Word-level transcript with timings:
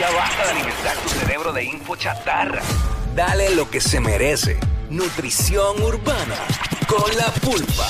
ya 0.00 0.10
basta 0.10 0.44
de 0.44 0.50
alimentar 0.50 0.96
tu 0.96 1.08
cerebro 1.08 1.52
de 1.52 1.64
info 1.64 1.94
chatarra. 1.94 2.60
Dale 3.14 3.54
lo 3.54 3.70
que 3.70 3.80
se 3.80 4.00
merece. 4.00 4.58
Nutrición 4.90 5.80
urbana 5.82 6.36
con 6.88 7.16
la 7.16 7.26
pulpa. 7.40 7.86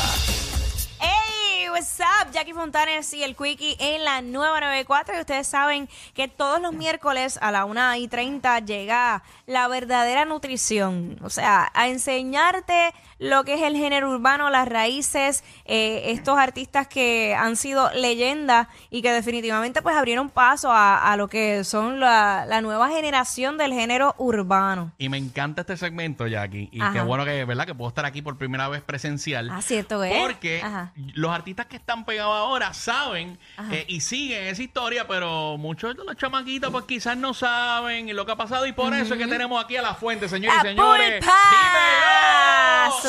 Hey, 1.01 1.69
what's 1.71 1.99
up? 2.01 2.31
Jackie 2.31 2.53
Fontanes 2.53 3.13
y 3.15 3.23
el 3.23 3.35
Quickie 3.35 3.77
en 3.79 4.05
la 4.05 4.21
nueva 4.21 4.61
94. 4.61 5.17
Y 5.17 5.21
ustedes 5.21 5.47
saben 5.47 5.89
que 6.13 6.29
todos 6.29 6.61
los 6.61 6.75
miércoles 6.75 7.39
a 7.41 7.51
la 7.51 7.65
1 7.65 7.97
y 7.97 8.09
30 8.09 8.59
llega 8.61 9.23
la 9.47 9.69
verdadera 9.69 10.27
nutrición. 10.27 11.19
O 11.23 11.31
sea, 11.31 11.71
a 11.75 11.89
enseñarte 11.89 12.93
lo 13.19 13.45
que 13.45 13.55
es 13.55 13.63
el 13.63 13.77
género 13.77 14.11
urbano, 14.11 14.51
las 14.51 14.69
raíces, 14.69 15.45
eh, 15.65 16.03
estos 16.13 16.39
artistas 16.39 16.87
que 16.89 17.35
han 17.35 17.57
sido 17.57 17.91
leyendas 17.93 18.69
y 18.91 19.03
que 19.03 19.13
definitivamente 19.13 19.83
pues 19.83 19.97
abrieron 19.97 20.31
paso 20.31 20.71
a, 20.73 21.13
a 21.13 21.17
lo 21.17 21.29
que 21.29 21.65
son 21.65 22.01
la, 22.01 22.45
la 22.47 22.61
nueva 22.61 22.89
generación 22.89 23.57
del 23.59 23.73
género 23.73 24.15
urbano. 24.19 24.93
Y 24.99 25.09
me 25.09 25.19
encanta 25.19 25.63
este 25.63 25.77
segmento, 25.77 26.27
Jackie. 26.27 26.69
Y 26.73 26.81
Ajá. 26.81 26.93
qué 26.93 27.01
bueno 27.01 27.25
que, 27.25 27.45
¿verdad? 27.45 27.67
Que 27.67 27.75
puedo 27.75 27.89
estar 27.89 28.05
aquí 28.05 28.23
por 28.23 28.37
primera 28.37 28.69
vez 28.69 28.83
presencial. 28.83 29.49
Ah, 29.51 29.63
cierto 29.63 30.03
es. 30.05 30.17
Porque 30.21 30.61
Ajá. 30.63 30.93
los 31.15 31.31
artistas 31.31 31.67
que 31.67 31.77
están 31.77 32.05
pegados 32.05 32.35
ahora 32.37 32.75
saben 32.75 33.39
eh, 33.71 33.85
y 33.89 34.01
siguen 34.01 34.45
esa 34.45 34.63
historia, 34.63 35.07
pero 35.07 35.57
muchos 35.59 35.97
de 35.97 36.05
los 36.05 36.17
chamaquitos 36.17 36.71
pues 36.71 36.85
quizás 36.85 37.17
no 37.17 37.35
saben 37.35 38.15
lo 38.15 38.27
que 38.27 38.33
ha 38.33 38.37
pasado 38.37 38.67
y 38.67 38.73
por 38.73 38.93
eso 38.95 39.15
es 39.15 39.21
que 39.21 39.27
tenemos 39.27 39.63
aquí 39.63 39.77
a 39.77 39.83
la 39.83 39.95
fuente, 39.95 40.29
señores 40.29 40.63
¡La 40.63 40.71
y 40.71 40.75
señores. 40.75 41.25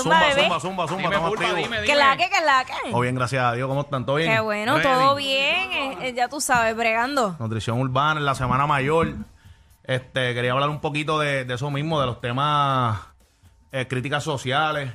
Zumba, 0.04 0.20
bebé. 0.22 0.42
zumba, 0.44 0.60
zumba, 0.60 0.88
zumba, 0.88 1.02
Dime, 1.02 1.16
estamos 1.16 1.30
pulpa, 1.30 1.44
activos. 1.46 1.64
dime, 1.64 1.82
dime. 1.82 1.88
Que 1.88 1.96
la 1.96 2.18
que, 2.18 2.30
que 2.30 2.42
la 2.46 2.66
que. 2.66 2.90
Todo 2.92 3.00
bien, 3.02 3.16
gracias 3.16 3.44
a 3.44 3.54
Dios. 3.54 3.68
¿Cómo 3.68 3.82
están? 3.82 4.06
¿Todo 4.06 4.16
bien? 4.18 4.32
Qué 4.34 4.40
bueno, 4.40 4.78
Ready. 4.78 4.84
todo 4.88 5.16
bien. 5.16 5.72
eh, 5.72 5.98
eh, 6.02 6.14
ya 6.16 6.28
tú 6.30 6.40
sabes, 6.42 6.76
bregando. 6.76 7.36
Nutrición 7.40 7.80
urbana 7.80 8.20
en 8.20 8.26
la 8.26 8.36
Semana 8.36 8.66
Mayor. 8.68 9.14
Este, 9.84 10.34
quería 10.34 10.52
hablar 10.54 10.70
un 10.70 10.82
poquito 10.82 11.20
de, 11.20 11.46
de 11.46 11.54
eso 11.54 11.70
mismo, 11.70 12.00
de 12.00 12.08
los 12.08 12.20
temas, 12.22 13.00
eh, 13.72 13.88
críticas 13.88 14.24
sociales, 14.24 14.92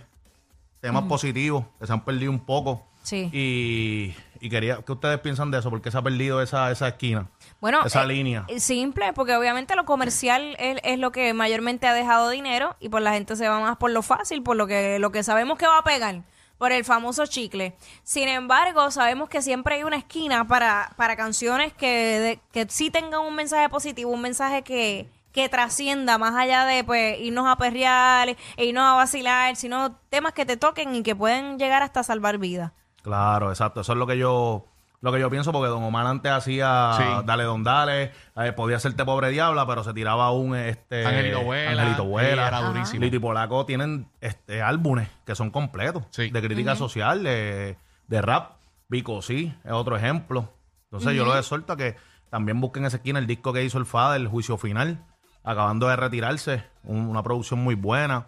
temas 0.80 1.04
positivos, 1.04 1.64
que 1.78 1.86
se 1.86 1.92
han 1.92 2.00
perdido 2.04 2.30
un 2.32 2.40
poco. 2.44 2.86
Sí. 3.02 3.30
Y, 3.32 4.14
y 4.40 4.48
quería, 4.50 4.78
¿qué 4.84 4.92
ustedes 4.92 5.18
piensan 5.20 5.50
de 5.50 5.58
eso? 5.58 5.70
¿Por 5.70 5.80
qué 5.82 5.90
se 5.90 5.98
ha 5.98 6.02
perdido 6.02 6.40
esa, 6.42 6.70
esa 6.70 6.88
esquina? 6.88 7.28
Bueno, 7.60 7.84
esa 7.84 8.02
eh, 8.04 8.06
línea. 8.06 8.44
eh, 8.48 8.58
Simple, 8.60 9.12
porque 9.12 9.36
obviamente 9.36 9.76
lo 9.76 9.84
comercial 9.84 10.56
es, 10.58 10.78
es 10.82 10.98
lo 10.98 11.12
que 11.12 11.34
mayormente 11.34 11.86
ha 11.86 11.94
dejado 11.94 12.28
dinero 12.30 12.76
y 12.80 12.88
pues 12.88 13.04
la 13.04 13.12
gente 13.12 13.36
se 13.36 13.48
va 13.48 13.60
más 13.60 13.76
por 13.76 13.90
lo 13.90 14.02
fácil, 14.02 14.42
por 14.42 14.56
lo 14.56 14.66
que, 14.66 14.98
lo 14.98 15.12
que 15.12 15.22
sabemos 15.22 15.58
que 15.58 15.66
va 15.66 15.78
a 15.78 15.84
pegar, 15.84 16.22
por 16.58 16.72
el 16.72 16.84
famoso 16.84 17.26
chicle. 17.26 17.74
Sin 18.02 18.28
embargo, 18.28 18.90
sabemos 18.90 19.28
que 19.28 19.42
siempre 19.42 19.76
hay 19.76 19.82
una 19.84 19.96
esquina 19.96 20.46
para, 20.46 20.92
para 20.96 21.16
canciones 21.16 21.72
que, 21.72 21.86
de- 21.86 22.40
que 22.52 22.66
sí 22.70 22.90
tengan 22.90 23.20
un 23.20 23.34
mensaje 23.34 23.68
positivo, 23.68 24.10
un 24.10 24.20
mensaje 24.22 24.62
que, 24.62 25.08
que 25.32 25.48
trascienda 25.48 26.18
más 26.18 26.34
allá 26.34 26.64
de 26.64 26.82
pues 26.84 27.18
irnos 27.20 27.46
a 27.46 27.56
perrear 27.56 28.36
e 28.56 28.64
irnos 28.64 28.84
a 28.84 28.94
vacilar, 28.94 29.54
sino 29.56 29.96
temas 30.08 30.32
que 30.32 30.44
te 30.46 30.56
toquen 30.56 30.94
y 30.94 31.02
que 31.02 31.14
pueden 31.14 31.58
llegar 31.58 31.82
hasta 31.82 32.02
salvar 32.02 32.38
vidas. 32.38 32.72
Claro, 33.02 33.50
exacto. 33.50 33.80
Eso 33.80 33.92
es 33.92 33.98
lo 33.98 34.06
que 34.06 34.18
yo 34.18 34.66
lo 35.02 35.12
que 35.12 35.18
yo 35.20 35.30
pienso, 35.30 35.50
porque 35.50 35.68
Don 35.68 35.82
Omar 35.82 36.06
antes 36.06 36.30
hacía 36.30 36.92
Sí. 36.98 37.04
Dale 37.24 37.44
Don 37.44 37.64
Dale, 37.64 38.12
eh, 38.36 38.52
podía 38.54 38.76
hacerte 38.76 39.02
pobre 39.06 39.30
diabla, 39.30 39.66
pero 39.66 39.82
se 39.82 39.94
tiraba 39.94 40.30
un 40.30 40.54
este 40.54 41.06
Angelito 41.06 41.42
Vuela, 41.42 41.70
Angelito 41.82 42.04
Vuela. 42.04 42.48
era 42.48 42.60
durísimo. 42.60 43.02
Lito 43.02 43.16
y 43.16 43.18
Polaco 43.18 43.64
tienen 43.64 44.10
este 44.20 44.60
álbumes 44.60 45.08
que 45.24 45.34
son 45.34 45.50
completos 45.50 46.02
Sí. 46.10 46.28
de 46.28 46.42
crítica 46.42 46.76
social, 46.76 47.22
de, 47.24 47.78
de 48.08 48.20
rap. 48.22 48.52
Vico 48.88 49.22
sí, 49.22 49.54
es 49.64 49.72
otro 49.72 49.96
ejemplo. 49.96 50.52
Entonces 50.90 51.14
yo 51.14 51.24
los 51.24 51.36
exhorto 51.36 51.72
a 51.72 51.76
que 51.78 51.96
también 52.28 52.60
busquen 52.60 52.84
esa 52.84 52.98
esquina 52.98 53.18
el 53.20 53.26
disco 53.26 53.52
que 53.54 53.64
hizo 53.64 53.78
el 53.78 53.86
FADA, 53.86 54.16
el 54.16 54.28
juicio 54.28 54.58
final, 54.58 55.02
acabando 55.44 55.88
de 55.88 55.96
retirarse, 55.96 56.64
un- 56.84 57.06
una 57.08 57.22
producción 57.22 57.60
muy 57.60 57.74
buena. 57.74 58.26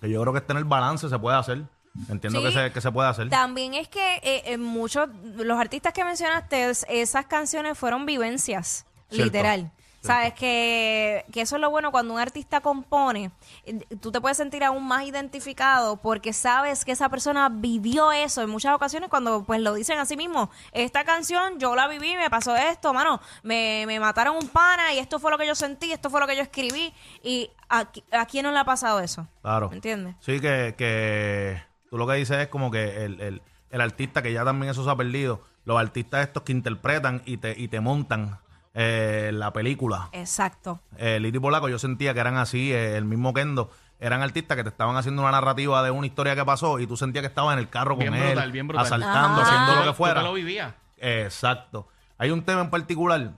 Que 0.00 0.10
yo 0.10 0.20
creo 0.20 0.34
que 0.34 0.40
está 0.40 0.52
en 0.52 0.58
el 0.58 0.64
balance, 0.66 1.08
se 1.08 1.18
puede 1.18 1.38
hacer. 1.38 1.62
Entiendo 2.08 2.40
Sí. 2.40 2.46
que, 2.46 2.52
se, 2.52 2.72
que 2.72 2.80
se 2.80 2.92
puede 2.92 3.08
hacer. 3.08 3.28
También 3.28 3.74
es 3.74 3.88
que 3.88 4.16
eh, 4.22 4.42
eh, 4.46 4.58
muchos, 4.58 5.08
los 5.36 5.58
artistas 5.58 5.92
que 5.92 6.04
mencionaste, 6.04 6.70
es- 6.70 6.86
esas 6.88 7.26
canciones 7.26 7.76
fueron 7.78 8.06
vivencias, 8.06 8.86
Cierto, 9.10 9.24
literal. 9.24 9.70
Sabes 10.02 10.34
que, 10.34 11.24
que 11.32 11.40
eso 11.40 11.56
es 11.56 11.60
lo 11.60 11.68
bueno 11.68 11.90
cuando 11.90 12.14
un 12.14 12.20
artista 12.20 12.60
compone, 12.60 13.32
eh, 13.64 13.80
tú 14.00 14.12
te 14.12 14.20
puedes 14.20 14.36
sentir 14.36 14.62
aún 14.62 14.86
más 14.86 15.02
identificado 15.04 15.96
porque 15.96 16.32
sabes 16.32 16.84
que 16.84 16.92
esa 16.92 17.08
persona 17.08 17.48
vivió 17.50 18.12
eso 18.12 18.40
en 18.40 18.48
muchas 18.48 18.72
ocasiones 18.72 19.10
cuando 19.10 19.42
pues 19.42 19.60
lo 19.60 19.74
dicen 19.74 19.98
a 19.98 20.04
sí 20.06 20.16
mismo. 20.16 20.48
Esta 20.70 21.02
canción 21.02 21.58
yo 21.58 21.74
la 21.74 21.88
viví, 21.88 22.14
me 22.14 22.30
pasó 22.30 22.54
esto, 22.54 22.94
mano, 22.94 23.20
me, 23.42 23.82
me 23.88 23.98
mataron 23.98 24.36
un 24.36 24.48
pana 24.48 24.92
y 24.94 24.98
esto 25.00 25.18
fue 25.18 25.32
lo 25.32 25.38
que 25.38 25.46
yo 25.46 25.56
sentí, 25.56 25.90
esto 25.90 26.08
fue 26.08 26.20
lo 26.20 26.28
que 26.28 26.36
yo 26.36 26.42
escribí 26.42 26.94
y 27.24 27.50
a, 27.68 27.88
a 28.12 28.26
quién 28.26 28.44
no 28.44 28.52
le 28.52 28.60
ha 28.60 28.64
pasado 28.64 29.00
eso. 29.00 29.26
Claro. 29.42 29.70
¿Me 29.70 29.74
entiendes? 29.74 30.14
Sí, 30.20 30.38
que, 30.38 30.76
que 30.78 31.60
tú 31.90 31.98
lo 31.98 32.06
que 32.06 32.14
dices 32.14 32.38
es 32.38 32.48
como 32.48 32.70
que 32.70 33.04
el, 33.04 33.20
el- 33.20 33.42
el 33.70 33.80
artista, 33.80 34.22
que 34.22 34.32
ya 34.32 34.44
también 34.44 34.70
eso 34.70 34.84
se 34.84 34.90
ha 34.90 34.96
perdido, 34.96 35.42
los 35.64 35.78
artistas 35.78 36.24
estos 36.26 36.44
que 36.44 36.52
interpretan 36.52 37.20
y 37.26 37.36
te, 37.38 37.58
y 37.58 37.66
te 37.68 37.80
montan 37.80 38.38
eh, 38.74 39.30
la 39.34 39.52
película. 39.52 40.08
Exacto. 40.12 40.80
Eh, 40.96 41.18
Lito 41.20 41.38
y 41.38 41.40
Polaco 41.40 41.68
yo 41.68 41.78
sentía 41.78 42.14
que 42.14 42.20
eran 42.20 42.36
así, 42.36 42.72
eh, 42.72 42.96
el 42.96 43.04
mismo 43.04 43.34
Kendo, 43.34 43.70
eran 43.98 44.22
artistas 44.22 44.56
que 44.56 44.62
te 44.62 44.68
estaban 44.68 44.96
haciendo 44.96 45.22
una 45.22 45.32
narrativa 45.32 45.82
de 45.82 45.90
una 45.90 46.06
historia 46.06 46.36
que 46.36 46.44
pasó 46.44 46.78
y 46.78 46.86
tú 46.86 46.96
sentías 46.96 47.22
que 47.22 47.26
estabas 47.28 47.54
en 47.54 47.58
el 47.58 47.68
carro 47.68 47.96
con 47.96 48.10
Bien 48.10 48.14
él, 48.14 48.52
bien 48.52 48.68
brutal. 48.68 48.86
asaltando, 48.86 49.40
Ajá. 49.42 49.42
haciendo 49.64 49.84
lo 49.84 49.90
que 49.90 49.96
fuera. 49.96 50.20
tú 50.20 50.26
lo 50.26 50.32
vivías. 50.34 50.72
Exacto. 50.98 51.88
Hay 52.18 52.30
un 52.30 52.42
tema 52.42 52.60
en 52.62 52.70
particular 52.70 53.32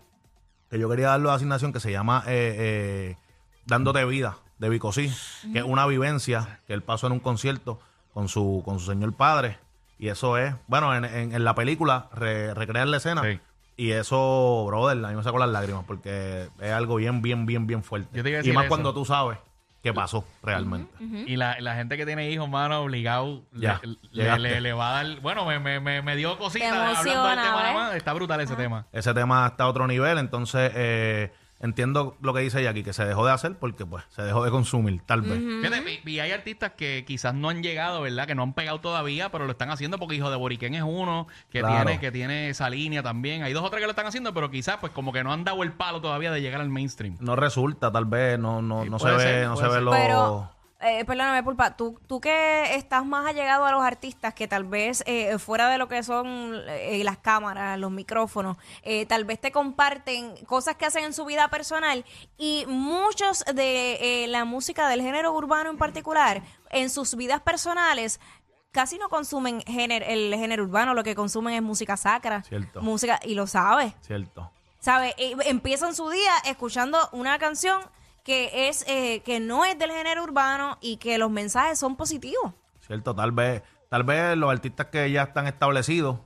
que 0.70 0.78
yo 0.78 0.88
quería 0.90 1.08
darle 1.08 1.30
a 1.30 1.34
asignación 1.34 1.72
que 1.72 1.80
se 1.80 1.90
llama 1.90 2.22
eh, 2.26 2.56
eh, 2.58 3.16
Dándote 3.64 4.04
Vida, 4.04 4.36
de 4.58 4.68
Vicosí, 4.68 5.10
que 5.52 5.60
es 5.60 5.64
una 5.64 5.86
vivencia 5.86 6.60
que 6.66 6.74
él 6.74 6.82
pasó 6.82 7.06
en 7.06 7.14
un 7.14 7.20
concierto 7.20 7.80
con 8.18 8.28
su, 8.28 8.62
con 8.64 8.80
su 8.80 8.86
señor 8.90 9.12
padre. 9.12 9.58
Y 9.96 10.08
eso 10.08 10.36
es, 10.38 10.52
bueno, 10.66 10.92
en, 10.92 11.04
en- 11.04 11.32
en 11.32 11.44
la 11.44 11.54
película 11.54 12.08
re- 12.12 12.52
recrean 12.52 12.90
la 12.90 12.96
escena. 12.96 13.22
Sí. 13.22 13.38
Y 13.76 13.92
eso, 13.92 14.64
brother, 14.66 15.04
a 15.04 15.08
mí 15.10 15.14
me 15.14 15.22
sacó 15.22 15.38
las 15.38 15.48
lágrimas 15.50 15.84
porque 15.86 16.48
es 16.60 16.72
algo 16.72 16.96
bien, 16.96 17.22
bien, 17.22 17.46
bien, 17.46 17.68
bien 17.68 17.84
fuerte. 17.84 18.08
Yo 18.16 18.24
te 18.24 18.30
iba 18.30 18.40
a 18.40 18.44
y 18.44 18.50
más 18.50 18.64
eso. 18.64 18.68
cuando 18.70 18.92
tú 18.92 19.04
sabes 19.04 19.38
qué 19.84 19.92
pasó 19.94 20.24
realmente. 20.42 20.92
Y 21.28 21.36
la, 21.36 21.60
la 21.60 21.76
gente 21.76 21.96
que 21.96 22.04
tiene 22.04 22.28
hijos, 22.28 22.48
mano, 22.48 22.80
obligado, 22.80 23.42
Ya, 23.52 23.80
le, 24.10 24.24
le- 24.24 24.38
le- 24.40 24.60
le 24.62 24.72
va 24.72 24.88
a 24.98 25.04
dar. 25.04 25.20
Bueno, 25.20 25.44
me, 25.44 25.60
me, 25.60 25.78
me, 25.78 26.02
me 26.02 26.16
dio 26.16 26.36
cositas 26.38 26.70
Te 26.72 26.76
hablando 26.76 27.02
del 27.04 27.12
tema 27.12 27.36
nada 27.36 27.62
¿ves? 27.62 27.74
más. 27.74 27.94
Está 27.94 28.12
brutal 28.14 28.40
ese 28.40 28.56
tema. 28.56 28.86
Ese 28.90 29.14
tema 29.14 29.46
está 29.46 29.62
a 29.62 29.68
otro 29.68 29.86
nivel, 29.86 30.18
entonces 30.18 30.72
eh, 30.74 31.32
entiendo 31.60 32.16
lo 32.20 32.32
que 32.34 32.40
dice 32.40 32.62
Jackie, 32.62 32.82
que 32.84 32.92
se 32.92 33.04
dejó 33.04 33.26
de 33.26 33.32
hacer 33.32 33.58
porque 33.58 33.84
pues 33.84 34.04
se 34.10 34.22
dejó 34.22 34.44
de 34.44 34.50
consumir, 34.50 35.00
tal 35.06 35.22
vez. 35.22 35.38
Fíjate, 35.38 36.00
y, 36.04 36.10
y 36.10 36.20
hay 36.20 36.30
artistas 36.32 36.72
que 36.76 37.04
quizás 37.06 37.34
no 37.34 37.48
han 37.48 37.62
llegado, 37.62 38.00
¿verdad? 38.02 38.26
Que 38.26 38.34
no 38.34 38.42
han 38.42 38.52
pegado 38.52 38.80
todavía, 38.80 39.30
pero 39.30 39.44
lo 39.46 39.52
están 39.52 39.70
haciendo 39.70 39.98
porque 39.98 40.14
Hijo 40.16 40.30
de 40.30 40.36
Boriquén 40.36 40.74
es 40.74 40.82
uno 40.82 41.26
que 41.50 41.60
Claro. 41.60 41.84
tiene 41.86 42.00
que 42.00 42.12
tiene 42.12 42.48
esa 42.50 42.70
línea 42.70 43.02
también. 43.02 43.42
Hay 43.42 43.52
dos 43.52 43.64
o 43.64 43.70
tres 43.70 43.80
que 43.80 43.86
lo 43.86 43.90
están 43.90 44.06
haciendo, 44.06 44.32
pero 44.34 44.50
quizás 44.50 44.76
pues 44.78 44.92
como 44.92 45.12
que 45.12 45.24
no 45.24 45.32
han 45.32 45.44
dado 45.44 45.62
el 45.62 45.72
palo 45.72 46.00
todavía 46.00 46.30
de 46.30 46.40
llegar 46.40 46.60
al 46.60 46.68
mainstream. 46.68 47.16
No 47.20 47.34
resulta, 47.36 47.90
tal 47.90 48.04
vez, 48.04 48.38
no, 48.38 48.62
no, 48.62 48.84
Sí, 48.84 48.90
no 48.90 48.98
se 48.98 49.02
puede 49.04 49.16
ve, 49.16 49.22
ser, 49.22 49.46
no 49.48 49.56
se 49.56 49.66
puede 49.66 49.68
ve 49.70 49.74
ser. 49.76 49.82
lo, 49.84 49.90
Pero 49.90 50.50
eh, 50.80 51.04
perdóname, 51.04 51.42
Pulpa, 51.42 51.76
tú, 51.76 51.98
tú 52.06 52.20
que 52.20 52.74
estás 52.76 53.04
más 53.04 53.26
allegado 53.26 53.64
a 53.64 53.72
los 53.72 53.82
artistas 53.82 54.32
que 54.34 54.46
tal 54.46 54.64
vez 54.64 55.02
eh, 55.06 55.38
fuera 55.38 55.68
de 55.68 55.78
lo 55.78 55.88
que 55.88 56.02
son 56.02 56.52
eh, 56.68 57.02
las 57.04 57.18
cámaras, 57.18 57.78
los 57.78 57.90
micrófonos, 57.90 58.56
eh, 58.82 59.04
tal 59.06 59.24
vez 59.24 59.40
te 59.40 59.50
comparten 59.52 60.36
cosas 60.46 60.76
que 60.76 60.86
hacen 60.86 61.04
en 61.04 61.12
su 61.12 61.24
vida 61.24 61.48
personal 61.48 62.04
y 62.36 62.64
muchos 62.68 63.44
de 63.54 64.24
eh, 64.24 64.28
la 64.28 64.44
música 64.44 64.88
del 64.88 65.02
género 65.02 65.32
urbano 65.32 65.70
en 65.70 65.78
particular, 65.78 66.42
en 66.70 66.90
sus 66.90 67.14
vidas 67.16 67.40
personales, 67.40 68.20
casi 68.70 68.98
no 68.98 69.08
consumen 69.08 69.60
género, 69.62 70.04
el 70.06 70.34
género 70.36 70.62
urbano, 70.64 70.94
lo 70.94 71.02
que 71.02 71.14
consumen 71.14 71.54
es 71.54 71.62
música 71.62 71.96
sacra, 71.96 72.42
Cierto. 72.44 72.82
música, 72.82 73.18
y 73.24 73.34
lo 73.34 73.46
sabes. 73.46 73.94
Cierto. 74.02 74.52
¿Sabe? 74.78 75.12
Eh, 75.18 75.34
Empiezan 75.46 75.92
su 75.94 76.08
día 76.08 76.32
escuchando 76.44 77.08
una 77.10 77.36
canción 77.40 77.80
que 78.24 78.68
es 78.68 78.84
eh, 78.88 79.22
que 79.24 79.40
no 79.40 79.64
es 79.64 79.78
del 79.78 79.90
género 79.90 80.22
urbano 80.22 80.78
y 80.80 80.96
que 80.98 81.18
los 81.18 81.30
mensajes 81.30 81.78
son 81.78 81.96
positivos. 81.96 82.52
Cierto, 82.86 83.14
tal 83.14 83.32
vez, 83.32 83.62
tal 83.88 84.04
vez 84.04 84.36
los 84.36 84.50
artistas 84.50 84.86
que 84.86 85.10
ya 85.10 85.24
están 85.24 85.46
establecidos, 85.46 86.18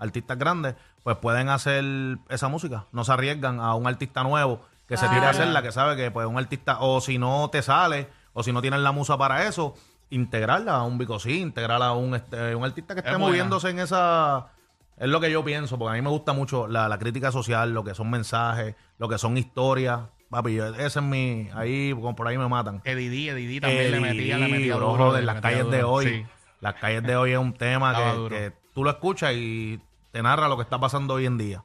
artistas 0.00 0.38
grandes, 0.38 0.74
pues 1.02 1.16
pueden 1.18 1.48
hacer 1.48 1.84
esa 2.28 2.48
música. 2.48 2.86
No 2.92 3.04
se 3.04 3.12
arriesgan 3.12 3.60
a 3.60 3.74
un 3.74 3.86
artista 3.86 4.22
nuevo 4.22 4.60
que 4.88 4.96
se 4.96 5.08
tire 5.08 5.26
a 5.26 5.30
hacerla, 5.30 5.62
que 5.62 5.70
sabe 5.70 5.96
que 5.96 6.10
pues 6.10 6.26
un 6.26 6.38
artista, 6.38 6.78
o 6.80 7.00
si 7.00 7.18
no 7.18 7.50
te 7.50 7.62
sale, 7.62 8.08
o 8.32 8.42
si 8.42 8.52
no 8.52 8.62
tienes 8.62 8.80
la 8.80 8.90
musa 8.90 9.18
para 9.18 9.46
eso, 9.46 9.74
integrarla 10.10 10.76
a 10.76 10.82
un 10.84 10.96
bicosí, 10.96 11.40
integrarla 11.40 11.88
a 11.88 11.92
un, 11.92 12.14
este, 12.14 12.54
un 12.54 12.64
artista 12.64 12.94
que 12.94 13.00
esté 13.00 13.18
moviéndose 13.18 13.70
en 13.70 13.80
esa... 13.80 14.48
Es 14.96 15.08
lo 15.08 15.20
que 15.20 15.30
yo 15.30 15.44
pienso, 15.44 15.78
porque 15.78 15.92
a 15.92 15.94
mí 15.94 16.02
me 16.02 16.10
gusta 16.10 16.32
mucho 16.32 16.66
la, 16.66 16.88
la 16.88 16.98
crítica 16.98 17.30
social, 17.30 17.72
lo 17.72 17.84
que 17.84 17.94
son 17.94 18.10
mensajes, 18.10 18.74
lo 18.98 19.08
que 19.08 19.18
son 19.18 19.36
historias. 19.36 20.00
Papi, 20.30 20.54
yo- 20.54 20.74
ese 20.74 20.98
es 20.98 21.02
mi... 21.04 21.48
Ahí, 21.54 21.92
como 21.94 22.14
por 22.14 22.28
ahí 22.28 22.36
me 22.36 22.48
matan. 22.48 22.82
Eddie 22.84 23.08
D, 23.08 23.28
Eddie 23.30 23.48
D 23.48 23.60
también 23.60 23.90
le 23.90 24.00
metía, 24.00 24.36
le 24.38 24.48
metía 24.48 24.76
bro, 24.76 24.88
duro, 24.90 25.04
brother, 25.04 25.20
le 25.20 25.26
las 25.26 25.40
calles 25.40 25.70
de 25.70 25.82
hoy. 25.82 26.06
Sí. 26.06 26.26
Las 26.60 26.74
calles 26.74 27.02
de 27.02 27.16
hoy 27.16 27.32
es 27.32 27.38
un 27.38 27.52
tema 27.54 27.94
que, 27.96 28.28
que 28.28 28.52
tú 28.74 28.84
lo 28.84 28.90
escuchas 28.90 29.32
y 29.34 29.80
te 30.10 30.22
narra 30.22 30.48
lo 30.48 30.56
que 30.56 30.62
está 30.64 30.78
pasando 30.78 31.14
hoy 31.14 31.26
en 31.26 31.38
día. 31.38 31.64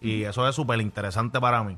Y 0.00 0.22
eso 0.22 0.48
es 0.48 0.54
súper 0.54 0.80
interesante 0.80 1.40
para 1.40 1.62
mí. 1.62 1.76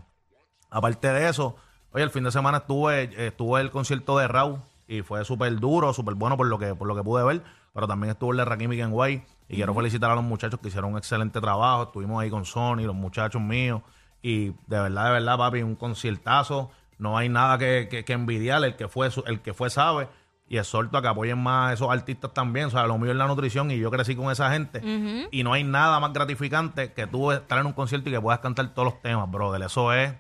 Aparte 0.71 1.13
de 1.13 1.29
eso, 1.29 1.57
oye, 1.93 2.05
el 2.05 2.11
fin 2.11 2.23
de 2.25 2.31
semana 2.31 2.59
estuve, 2.59 3.11
estuve 3.27 3.61
el 3.61 3.71
concierto 3.71 4.17
de 4.19 4.29
Raúl 4.29 4.61
y 4.87 5.03
fue 5.03 5.25
súper 5.25 5.57
duro, 5.59 5.93
súper 5.93 6.15
bueno 6.15 6.37
por 6.37 6.47
lo 6.47 6.59
que 6.59 6.75
por 6.75 6.87
lo 6.87 6.95
que 6.95 7.03
pude 7.03 7.25
ver, 7.25 7.43
pero 7.75 7.89
también 7.89 8.11
estuvo 8.13 8.31
el 8.33 8.37
de 8.39 8.45
Rakim 8.45 8.73
y 8.73 8.77
Kenway 8.77 9.25
y 9.49 9.57
quiero 9.57 9.75
felicitar 9.75 10.11
a 10.11 10.15
los 10.15 10.23
muchachos 10.25 10.61
que 10.61 10.69
hicieron 10.69 10.93
un 10.93 10.99
excelente 10.99 11.41
trabajo. 11.41 11.85
Estuvimos 11.85 12.23
ahí 12.23 12.31
con 12.31 12.45
Sony, 12.45 12.83
los 12.85 12.95
muchachos 12.95 13.41
míos 13.43 13.83
y 14.23 14.47
de 14.49 14.55
verdad, 14.81 15.07
de 15.07 15.13
verdad, 15.13 15.39
papi, 15.39 15.63
un 15.63 15.77
conciertazo. 15.77 16.71
No 16.99 17.17
hay 17.17 17.29
nada 17.29 17.57
que, 17.57 17.89
que, 17.91 18.05
que 18.05 18.13
envidiar, 18.13 18.63
el 18.65 18.77
que 18.77 18.89
fue 18.89 19.09
el 19.27 19.41
que 19.41 19.55
fue 19.55 19.71
sabe 19.71 20.09
y 20.51 20.59
exhorto 20.59 20.99
a 20.99 21.03
que 21.03 21.07
apoyen 21.07 21.39
más 21.39 21.71
a 21.71 21.73
esos 21.75 21.89
artistas 21.91 22.35
también. 22.35 22.67
O 22.67 22.71
sea, 22.71 22.85
lo 22.85 22.99
mío 22.99 23.13
es 23.13 23.17
la 23.17 23.29
nutrición 23.29 23.71
y 23.71 23.79
yo 23.79 23.89
crecí 23.91 24.17
con 24.17 24.33
esa 24.33 24.51
gente. 24.51 24.83
Y 25.31 25.45
no 25.45 25.53
hay 25.53 25.63
nada 25.63 26.01
más 26.01 26.13
gratificante 26.13 26.93
que 26.93 27.07
tú 27.07 27.31
estar 27.31 27.61
en 27.61 27.67
un 27.67 27.73
concierto 27.73 28.11
y 28.11 28.13
que 28.13 28.21
puedas 28.21 28.41
cantar 28.41 28.75
todos 28.75 28.93
los 28.93 29.01
temas, 29.01 29.31
brother. 29.31 29.63
Eso 29.63 29.93
es 29.93 30.13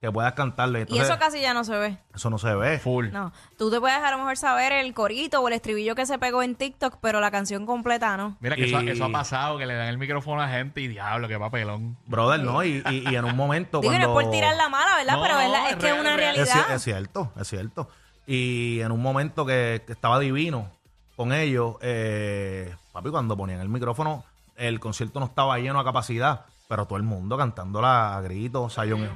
que 0.00 0.12
puedas 0.12 0.34
cantarle. 0.34 0.80
y 0.80 0.82
Entonces, 0.82 1.08
eso 1.08 1.18
casi 1.18 1.40
ya 1.40 1.54
no 1.54 1.64
se 1.64 1.74
ve. 1.76 1.96
eso 2.14 2.28
no 2.28 2.36
se 2.38 2.54
ve. 2.54 2.78
Full. 2.78 3.10
No, 3.12 3.32
tú 3.56 3.70
te 3.70 3.80
puedes 3.80 3.96
a 3.98 4.10
lo 4.10 4.18
mejor 4.18 4.36
saber 4.36 4.72
el 4.72 4.92
corito 4.92 5.40
o 5.40 5.48
el 5.48 5.54
estribillo 5.54 5.94
que 5.94 6.04
se 6.04 6.18
pegó 6.18 6.42
en 6.42 6.54
TikTok, 6.54 6.98
pero 7.00 7.18
la 7.20 7.30
canción 7.30 7.64
completa 7.64 8.14
no. 8.16 8.36
Mira 8.40 8.56
que 8.56 8.66
eso, 8.66 8.80
Y- 8.82 8.90
eso 8.90 9.04
ha 9.06 9.10
pasado, 9.10 9.56
que 9.58 9.64
le 9.64 9.74
dan 9.74 9.88
el 9.88 9.96
micrófono 9.98 10.42
a 10.42 10.48
gente 10.48 10.80
y 10.82 10.88
diablo, 10.88 11.28
qué 11.28 11.38
papelón. 11.38 11.96
Brother, 12.06 12.40
¿no? 12.40 12.62
Y, 12.62 12.82
y- 12.90 13.08
y 13.10 13.16
en 13.16 13.24
un 13.24 13.34
momento 13.36 13.80
Digo, 13.80 13.92
cuando... 13.92 14.08
no 14.08 14.20
es 14.20 14.24
por 14.26 14.32
tirar 14.32 14.54
la 14.56 14.68
mala, 14.68 14.96
¿verdad? 14.96 15.14
No, 15.16 15.22
pero 15.22 15.40
es, 15.40 15.50
la- 15.50 15.58
no, 15.60 15.66
es 15.66 15.72
es 15.72 15.76
que 15.78 15.86
es 15.88 15.92
una 16.00 16.16
real. 16.16 16.34
Realidad. 16.36 16.70
es 16.74 16.82
cierto, 16.82 17.32
es 17.40 17.48
cierto. 17.48 17.88
Y 18.26 18.80
en 18.80 18.92
un 18.92 19.00
momento 19.00 19.46
que, 19.46 19.82
que 19.86 19.92
estaba 19.92 20.18
divino 20.18 20.70
con 21.16 21.32
ellos, 21.32 21.76
eh, 21.80 22.74
papi, 22.92 23.08
cuando 23.10 23.34
ponían 23.36 23.60
el 23.60 23.68
micrófono, 23.70 24.24
el 24.56 24.78
concierto 24.78 25.20
no 25.20 25.26
estaba 25.26 25.58
lleno 25.58 25.80
a 25.80 25.84
capacidad, 25.84 26.44
pero 26.68 26.84
todo 26.86 26.98
el 26.98 27.02
mundo 27.04 27.38
cantándola 27.38 28.16
a 28.16 28.20
gritos. 28.20 28.74
Sayon, 28.74 29.08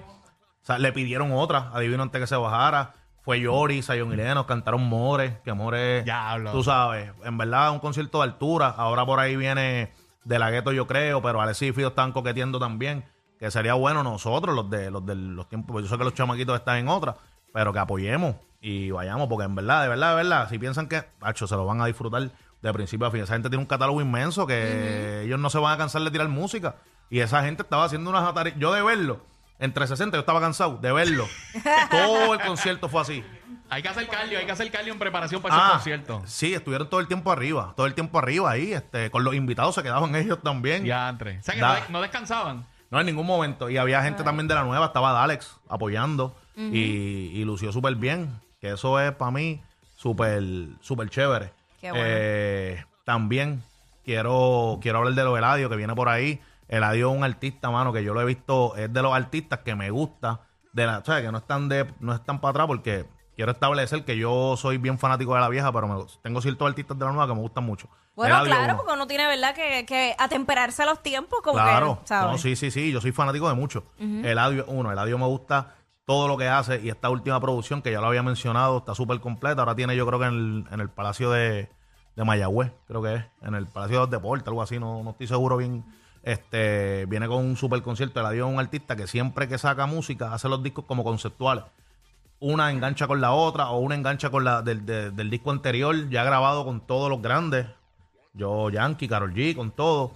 o 0.63 0.67
sea, 0.67 0.79
le 0.79 0.93
pidieron 0.93 1.33
otra, 1.33 1.71
adivino 1.73 2.03
antes 2.03 2.21
que 2.21 2.27
se 2.27 2.37
bajara. 2.37 2.95
Fue 3.23 3.39
Yori, 3.41 3.83
Sayon 3.83 4.13
y 4.13 4.17
Lenos, 4.17 4.47
cantaron 4.47 4.83
More, 4.83 5.41
que 5.45 5.53
More, 5.53 6.03
Diablo. 6.05 6.53
tú 6.53 6.63
sabes, 6.65 7.13
en 7.23 7.37
verdad 7.37 7.71
un 7.71 7.79
concierto 7.79 8.19
de 8.19 8.25
altura. 8.25 8.69
Ahora 8.69 9.05
por 9.05 9.21
ahí 9.21 9.37
viene 9.37 9.93
de 10.25 10.39
la 10.39 10.51
gueto, 10.51 10.73
yo 10.73 10.87
creo, 10.87 11.21
pero 11.21 11.41
Alexis 11.41 11.69
y 11.69 11.73
Fido 11.73 11.89
están 11.89 12.13
coqueteando 12.13 12.59
también. 12.59 13.05
Que 13.39 13.51
sería 13.51 13.75
bueno 13.75 14.03
nosotros, 14.03 14.55
los 14.55 14.69
de 14.71 14.91
los 14.91 15.05
de 15.07 15.15
los 15.15 15.49
tiempos, 15.49 15.73
pues 15.73 15.85
yo 15.85 15.91
sé 15.91 15.97
que 15.99 16.05
los 16.05 16.15
chamaquitos 16.15 16.59
están 16.59 16.77
en 16.79 16.89
otra, 16.89 17.17
pero 17.55 17.73
que 17.73 17.79
apoyemos 17.79 18.37
y 18.61 18.91
vayamos, 18.91 19.29
porque 19.29 19.45
en 19.47 19.55
verdad, 19.55 19.83
de 19.83 19.89
verdad, 19.89 20.11
de 20.11 20.17
verdad, 20.17 20.49
si 20.51 20.59
piensan 20.59 20.89
que, 20.89 21.05
macho, 21.21 21.47
se 21.47 21.57
lo 21.57 21.65
van 21.65 21.81
a 21.81 21.87
disfrutar 21.87 22.31
de 22.61 22.73
principio 22.75 23.07
a 23.07 23.11
fin. 23.11 23.23
Esa 23.23 23.33
gente 23.35 23.49
tiene 23.49 23.63
un 23.63 23.67
catálogo 23.69 24.01
inmenso 24.03 24.47
que 24.47 25.23
ellos 25.25 25.39
no 25.41 25.49
se 25.49 25.59
van 25.59 25.73
a 25.75 25.79
cansar 25.79 26.03
de 26.03 26.11
tirar 26.11 26.29
música. 26.29 26.77
Y 27.09 27.21
esa 27.21 27.43
gente 27.43 27.63
estaba 27.63 27.85
haciendo 27.85 28.11
unas 28.11 28.25
atari- 28.25 28.55
Yo 28.59 28.73
de 28.75 28.83
verlo, 28.83 29.21
entre 29.61 29.87
60, 29.87 30.17
yo 30.17 30.21
estaba 30.21 30.41
cansado 30.41 30.79
de 30.79 30.91
verlo. 30.93 31.27
Todo 31.91 32.35
el 32.35 32.41
concierto 32.41 32.89
fue 32.89 33.03
así. 33.03 33.25
Hay 33.69 33.83
que 33.83 33.89
hacer 33.89 34.09
cardio, 34.09 34.39
hay 34.39 34.47
que 34.47 34.51
hacer 34.53 34.69
cardio 34.73 34.93
en 34.93 34.99
preparación 34.99 35.41
para 35.41 35.55
esos 35.55 35.69
Ah, 35.69 35.73
conciertos. 35.75 36.29
Sí, 36.29 36.53
estuvieron 36.55 36.91
todo 36.91 36.99
el 36.99 37.07
tiempo 37.07 37.31
arriba, 37.31 37.73
todo 37.77 37.87
el 37.87 37.95
tiempo 37.95 38.19
arriba 38.19 38.51
ahí, 38.51 38.73
este, 38.73 39.13
con 39.13 39.23
los 39.23 39.33
invitados 39.37 39.77
se 39.77 39.83
quedaban 39.85 40.13
ellos 40.17 40.41
también. 40.43 40.85
Ya, 40.85 41.09
entre. 41.09 41.39
O 41.39 41.43
sea 41.43 41.55
que 41.55 41.61
Da. 41.61 41.69
no, 41.69 41.75
de- 41.75 41.93
no 41.93 42.01
descansaban. 42.03 42.67
No 42.91 42.99
en 42.99 43.07
ningún 43.07 43.27
momento. 43.27 43.71
Y 43.71 43.77
había 43.77 44.03
gente 44.03 44.25
también 44.25 44.49
de 44.49 44.57
la 44.57 44.65
nueva, 44.65 44.87
estaba 44.87 45.13
Dalex 45.13 45.57
apoyando 45.69 46.35
y, 46.57 47.31
y 47.33 47.45
lució 47.45 47.71
súper 47.71 47.95
bien. 47.95 48.41
Que 48.61 48.73
eso 48.73 48.99
es 48.99 49.13
para 49.13 49.31
mí 49.31 49.63
súper, 49.95 50.43
súper 50.81 51.09
chévere. 51.09 51.53
Qué 51.81 51.91
bueno. 51.93 52.05
Eh, 52.09 52.85
también 53.05 53.63
quiero, 54.05 54.81
quiero 54.83 54.99
hablar 54.99 55.15
de 55.15 55.23
lo 55.23 55.39
Eladio 55.39 55.71
que 55.71 55.77
viene 55.77 55.95
por 55.95 56.09
ahí. 56.09 56.41
Eladio 56.71 57.11
es 57.11 57.17
un 57.19 57.25
artista, 57.25 57.71
mano, 57.71 57.93
que 57.93 58.03
yo 58.05 58.15
lo 58.15 58.21
he 58.23 58.25
visto, 58.25 58.75
es 58.77 58.93
de 58.93 59.03
los 59.03 59.13
artistas 59.15 59.59
que 59.61 59.75
me 59.75 59.91
gusta, 59.91 60.41
de 60.73 60.87
la, 60.87 60.99
o 60.99 61.05
sea, 61.05 61.21
que 61.21 61.31
no 61.33 61.39
están 61.39 61.69
de, 61.69 61.87
no 62.01 62.15
están 62.15 62.41
para 62.41 62.51
atrás 62.51 62.67
porque 62.69 63.07
quiero 63.37 63.53
establecer 63.53 64.05
que 64.05 64.17
yo 64.17 64.57
soy 64.57 64.79
bien 64.79 64.99
fanático 64.99 65.35
de 65.35 65.41
la 65.41 65.49
vieja, 65.49 65.73
pero 65.73 65.89
me- 65.89 66.05
tengo 66.23 66.41
ciertos 66.41 66.69
artistas 66.69 66.99
de 66.99 67.05
la 67.05 67.11
nueva 67.11 67.27
que 67.27 67.35
me 67.35 67.41
gustan 67.41 67.65
mucho. 67.65 67.89
Bueno, 68.15 68.37
Eladio 68.37 68.53
claro, 68.53 68.65
uno. 68.75 68.77
porque 68.77 68.93
uno 68.93 69.07
tiene, 69.07 69.27
¿verdad?, 69.27 69.55
que, 69.55 69.85
que 69.87 70.15
atemperarse 70.19 70.83
a 70.83 70.87
los 70.87 71.03
tiempos, 71.03 71.41
como 71.43 71.55
Claro, 71.55 71.99
que, 72.03 72.07
¿sabes? 72.09 72.31
no, 72.33 72.39
sí, 72.39 72.55
sí, 72.57 72.71
sí, 72.71 72.93
yo 72.93 73.01
soy 73.01 73.13
fanático 73.13 73.49
de 73.49 73.55
mucho. 73.55 73.85
Eladio, 73.99 74.65
uno, 74.69 74.93
Eladio 74.93 75.19
me 75.19 75.27
gusta 75.27 75.75
todo 76.05 76.29
lo 76.29 76.37
que 76.37 76.49
hace 76.49 76.81
y 76.83 76.89
esta 76.89 77.09
última 77.09 77.41
producción 77.41 77.83
que 77.83 77.93
ya 77.93 78.01
lo 78.01 78.07
había 78.09 78.23
mencionado 78.23 78.79
está 78.79 78.95
súper 78.95 79.21
completa. 79.21 79.63
Ahora 79.63 79.75
tiene 79.75 79.97
yo 79.97 80.07
creo 80.07 80.19
que 80.19 80.27
en 80.27 80.35
el, 80.35 80.65
en 80.73 80.81
el 80.81 80.91
Palacio 80.91 81.31
de, 81.31 81.71
de 82.17 82.25
Mayagüez, 82.25 82.73
creo 82.87 83.01
que 83.03 83.15
es, 83.15 83.25
en 83.43 83.55
el 83.55 83.67
Palacio 83.67 83.97
de 83.97 84.01
los 84.03 84.11
Deportes, 84.11 84.47
algo 84.49 84.61
así, 84.63 84.79
no, 84.79 85.03
no 85.03 85.11
estoy 85.11 85.27
seguro 85.29 85.57
bien. 85.57 85.85
Este, 86.23 87.07
viene 87.07 87.27
con 87.29 87.39
un 87.45 87.57
super 87.57 87.83
concierto. 87.83 88.21
Eladio 88.21 88.47
es 88.47 88.53
un 88.53 88.61
artista 88.61 88.97
que 88.97 89.07
siempre 89.07 89.49
que 89.49 89.59
saca 89.59 89.87
música 89.87 90.33
hace 90.35 90.49
los 90.49 90.63
discos 90.63 90.85
como 90.87 91.05
conceptuales. 91.05 91.65
Una 92.41 92.71
engancha 92.71 93.07
con 93.07 93.21
la 93.21 93.33
otra 93.33 93.69
o 93.71 93.79
una 93.79 93.95
engancha 93.95 94.31
con 94.31 94.45
la 94.45 94.63
del, 94.63 94.85
de- 94.87 95.11
del 95.11 95.31
disco 95.31 95.51
anterior, 95.51 96.09
ya 96.09 96.25
grabado 96.25 96.65
con 96.65 96.81
todos 96.81 97.11
los 97.11 97.21
grandes. 97.21 97.67
Yo, 98.33 98.71
Yankee, 98.71 99.09
Carol 99.09 99.35
G, 99.35 99.55
con 99.57 99.71
todo 99.71 100.13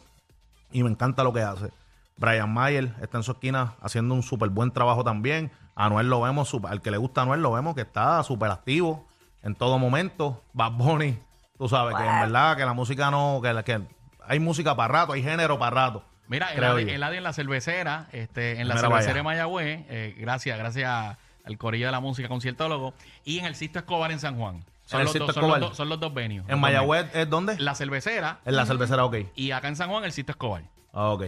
y 0.73 0.83
me 0.83 0.91
encanta 0.91 1.23
lo 1.25 1.33
que 1.33 1.43
hace. 1.43 1.71
Brian 2.17 2.53
Mayer 2.53 2.95
está 3.03 3.19
en 3.19 3.25
su 3.25 3.33
esquina 3.33 3.75
haciendo 3.83 4.15
un 4.15 4.23
súper 4.23 4.49
buen 4.51 4.71
trabajo 4.71 5.03
también. 5.05 5.51
Anuel 5.75 6.09
lo 6.09 6.21
vemos, 6.21 6.53
sup- 6.53 6.69
al 6.71 6.81
que 6.81 6.91
le 6.91 6.97
gusta 6.97 7.21
a 7.21 7.25
Anuel 7.25 7.43
lo 7.43 7.53
vemos 7.53 7.75
que 7.75 7.81
está 7.83 8.23
súper 8.23 8.51
activo 8.51 9.07
en 9.43 9.55
todo 9.55 9.79
momento. 9.79 10.41
Bad 10.53 10.73
Bunny, 10.73 11.19
tú 11.59 11.69
sabes 11.69 11.97
que 11.97 12.03
en 12.03 12.21
verdad 12.21 12.57
que 12.57 12.65
la 12.65 12.73
música 12.73 13.11
no, 13.11 13.41
que, 13.43 13.63
que 13.65 13.83
hay 14.29 14.41
música 14.41 14.75
para 14.77 14.93
rato, 14.93 15.13
hay 15.13 15.23
género 15.23 15.59
para 15.59 15.71
rato. 15.87 16.05
Mira, 16.27 16.53
el 16.55 16.65
Adi, 16.65 16.85
yo. 16.87 16.91
el 16.93 17.03
Adi 17.03 17.17
en 17.19 17.23
la 17.25 17.33
cervecera, 17.33 18.09
este, 18.13 18.53
en 18.61 18.69
la 18.69 18.75
Mira 18.75 18.89
cervecera 18.89 19.13
vaya. 19.13 19.15
de 19.15 19.23
Mayagüez, 19.23 19.81
eh, 19.89 20.15
gracias, 20.19 20.59
gracias 20.59 21.19
al 21.45 21.59
Corillo 21.59 21.87
de 21.87 21.93
la 21.93 22.01
Música, 22.01 22.29
conciertólogo, 22.29 22.95
y 23.25 23.39
en 23.41 23.45
el 23.45 23.55
Sisto 23.55 23.79
Escobar 23.79 24.11
en 24.11 24.21
San 24.21 24.37
Juan. 24.39 24.65
Son, 24.87 25.03
los, 25.05 25.13
dos, 25.13 25.19
son, 25.19 25.27
los, 25.27 25.37
Escobar. 25.37 25.61
dos- 25.61 25.77
son 25.77 25.89
los 25.89 26.01
dos 26.01 26.13
venues. 26.15 26.43
los 26.45 26.51
En 26.51 26.61
Mayagüez, 26.61 27.07
¿es 27.15 27.29
dónde? 27.29 27.59
La 27.59 27.75
cervecera 27.75 28.41
En 28.45 28.57
la 28.57 28.65
cervecera, 28.67 29.05
ok. 29.05 29.17
y 29.35 29.51
acá 29.51 29.69
en 29.69 29.77
San 29.77 29.91
Juan 29.91 30.05
el 30.05 30.13
Sisto 30.13 30.33
Escobar. 30.33 30.63
Ah, 30.93 31.11
ok. 31.11 31.25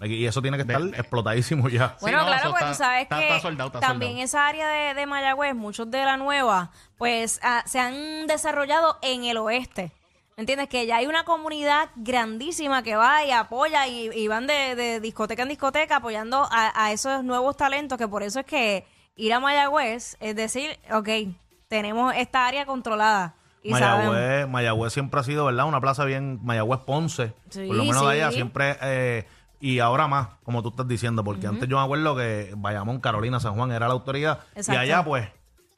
Y 0.00 0.26
eso 0.26 0.40
tiene 0.40 0.56
que 0.56 0.62
estar 0.62 0.80
de- 0.80 0.96
explotadísimo 0.96 1.68
ya. 1.68 1.96
Bueno, 2.00 2.18
Sí, 2.20 2.24
no, 2.24 2.30
claro, 2.30 2.50
pues 2.50 2.62
está- 2.62 2.72
tú 2.72 2.78
sabes 2.78 3.02
está- 3.02 3.18
que 3.18 3.28
está 3.28 3.40
soldado, 3.40 3.68
está 3.68 3.80
también 3.80 4.12
soldado. 4.12 4.24
esa 4.26 4.46
área 4.46 4.68
de, 4.68 4.94
de 4.94 5.06
Mayagüez, 5.06 5.54
muchos 5.56 5.90
de 5.90 6.04
la 6.04 6.16
nueva, 6.16 6.70
pues 6.96 7.40
ah, 7.42 7.64
se 7.66 7.80
han 7.80 8.26
desarrollado 8.28 8.98
en 9.02 9.24
el 9.24 9.36
oeste. 9.38 9.90
¿Me 10.38 10.42
entiendes? 10.42 10.68
Que 10.68 10.86
ya 10.86 10.98
hay 10.98 11.06
una 11.08 11.24
comunidad 11.24 11.88
grandísima 11.96 12.84
que 12.84 12.94
va 12.94 13.24
y 13.24 13.32
apoya 13.32 13.88
y, 13.88 14.08
y 14.14 14.28
van 14.28 14.46
de, 14.46 14.76
de 14.76 15.00
discoteca 15.00 15.42
en 15.42 15.48
discoteca 15.48 15.96
apoyando 15.96 16.46
a, 16.48 16.84
a 16.84 16.92
esos 16.92 17.24
nuevos 17.24 17.56
talentos, 17.56 17.98
que 17.98 18.06
por 18.06 18.22
eso 18.22 18.38
es 18.38 18.46
que 18.46 18.86
ir 19.16 19.32
a 19.34 19.40
Mayagüez 19.40 20.16
es 20.20 20.36
decir, 20.36 20.78
ok, 20.92 21.08
tenemos 21.66 22.14
esta 22.14 22.46
área 22.46 22.66
controlada. 22.66 23.34
Y. 23.64 23.72
Mayagüez, 23.72 24.48
Mayagüez 24.48 24.92
siempre 24.92 25.18
ha 25.18 25.24
sido, 25.24 25.44
¿verdad? 25.46 25.66
Una 25.66 25.80
plaza 25.80 26.04
bien, 26.04 26.38
Mayagüez 26.44 26.82
Ponce, 26.86 27.32
Sí, 27.50 27.66
por 27.66 27.74
lo 27.74 27.82
menos 27.82 28.02
de 28.02 28.12
allá 28.12 28.30
siempre, 28.30 28.76
eh, 28.80 29.26
y 29.58 29.80
ahora 29.80 30.06
más, 30.06 30.28
como 30.44 30.62
tú 30.62 30.68
estás 30.68 30.86
diciendo, 30.86 31.24
porque 31.24 31.48
antes 31.48 31.68
yo 31.68 31.78
me 31.78 31.82
acuerdo 31.82 32.14
que 32.14 32.54
Bayamón, 32.56 33.00
Carolina, 33.00 33.40
San 33.40 33.56
Juan 33.56 33.72
era 33.72 33.88
la 33.88 33.94
autoridad, 33.94 34.38
Exacto. 34.54 34.72
y 34.80 34.84
allá 34.84 35.04
pues 35.04 35.28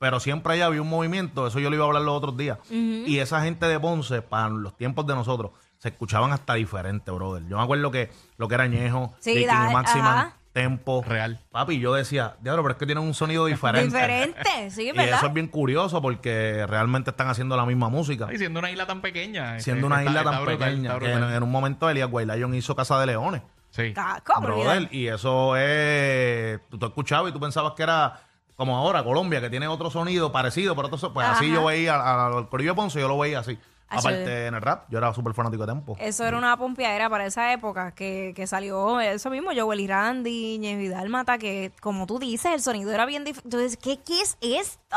pero 0.01 0.19
siempre 0.19 0.55
ahí 0.55 0.63
había 0.63 0.81
un 0.83 0.89
movimiento, 0.89 1.47
eso 1.47 1.61
yo 1.61 1.69
lo 1.71 1.77
iba 1.77 1.85
a 1.85 1.89
hablar 1.89 2.03
los 2.03 2.15
otros 2.17 2.37
días. 2.37 2.59
Y 2.71 3.19
esa 3.19 3.43
gente 3.43 3.67
de 3.67 3.79
Ponce, 3.79 4.23
para 4.23 4.49
los 4.49 4.75
tiempos 4.77 5.07
de 5.07 5.15
nosotros, 5.15 5.53
se 5.79 5.91
escuchaban 5.91 6.33
hasta 6.33 6.55
diferente, 6.55 7.11
brother. 7.11 7.47
Yo 7.47 7.59
me 7.59 7.63
acuerdo 7.63 7.91
que 7.91 8.11
lo 8.39 8.49
que 8.49 8.55
era 8.55 8.67
Ñejo, 8.67 9.15
Sí, 9.21 9.47
Máxima, 9.73 10.21
ajá. 10.21 10.37
Tempo. 10.53 11.05
Real. 11.07 11.39
Papi, 11.53 11.79
yo 11.79 11.95
decía, 11.95 12.35
diablo, 12.41 12.63
pero 12.65 12.73
es 12.73 12.79
que 12.79 12.85
tienen 12.87 13.05
un 13.05 13.15
sonido 13.15 13.47
diferente. 13.47 13.85
Diferente, 13.97 14.71
sí, 14.71 14.89
Y 14.89 14.93
¿verdad? 14.93 15.19
eso 15.19 15.27
es 15.27 15.33
bien 15.33 15.47
curioso 15.47 16.03
porque 16.03 16.67
realmente 16.67 17.11
están 17.11 17.29
haciendo 17.29 17.57
la 17.57 17.65
misma 17.67 17.89
música. 17.89 18.27
Ay, 18.29 18.37
siendo 18.39 18.59
una 18.59 18.69
isla 18.71 18.85
tan 18.87 19.01
pequeña. 19.01 19.61
Siendo 19.61 19.87
una 19.87 19.99
está- 20.01 20.11
isla 20.11 20.21
está 20.23 20.33
tan 20.33 20.43
brutal, 20.45 20.59
pequeña. 20.71 20.99
que 20.99 21.13
en, 21.13 21.43
un 21.45 21.51
momento 21.53 21.89
Elías 21.89 22.11
Guaylayon 22.11 22.53
hizo 22.55 22.75
Casa 22.75 22.99
de 22.99 23.07
Leones. 23.07 23.43
Sí. 23.71 23.95
Brother, 24.43 24.89
y 24.91 25.07
eso 25.07 25.57
es. 25.57 26.59
Tú 26.69 26.79
te 26.79 26.87
escuchabas 26.87 27.31
y 27.31 27.33
tú 27.33 27.39
pensabas 27.39 27.75
que 27.77 27.85
era 27.85 28.21
como 28.61 28.77
ahora, 28.77 29.03
Colombia, 29.03 29.41
que 29.41 29.51
tiene 29.51 29.67
otro 29.67 29.91
sonido 29.91 30.31
parecido, 30.31 30.77
pero 30.77 30.87
otro, 30.87 30.99
so- 30.99 31.13
pues 31.13 31.27
así 31.27 31.47
Ajá. 31.47 31.55
yo 31.55 31.65
veía 31.65 31.95
al 31.97 32.35
al 32.37 32.49
Corillo 32.49 32.75
Ponce, 32.77 33.01
yo 33.01 33.09
lo 33.09 33.19
veía 33.19 33.41
así. 33.41 33.59
Ah, 33.93 33.97
Aparte 33.99 34.47
en 34.47 34.55
el 34.55 34.63
rap, 34.63 34.85
yo 34.89 34.99
era 34.99 35.13
súper 35.13 35.35
fanático 35.35 35.67
de 35.67 35.73
Tempo. 35.73 35.97
Eso 35.99 36.25
era 36.25 36.39
una 36.39 36.57
pompeadera 36.57 37.11
para 37.11 37.27
esa 37.27 37.53
época 37.53 37.91
que, 37.93 38.33
que 38.37 38.47
salió 38.47 39.01
eso 39.01 39.31
mismo, 39.31 39.51
Joel 39.53 39.81
y 39.81 39.89
Randy, 39.89 40.59
Ñejo 40.61 40.81
y 40.83 40.89
Dálmata, 40.89 41.39
que 41.39 41.73
como 41.81 42.07
tú 42.07 42.21
dices, 42.21 42.53
el 42.55 42.61
sonido 42.63 42.93
era 42.93 43.05
bien 43.05 43.25
diferente. 43.25 43.49
Entonces, 43.57 43.77
¿qué, 43.77 43.99
¿qué 44.07 44.21
es 44.21 44.39
esto? 44.41 44.97